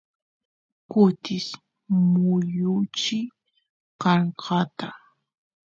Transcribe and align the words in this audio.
kutis 0.91 1.47
muyuchi 2.11 3.17
kankata 4.01 4.89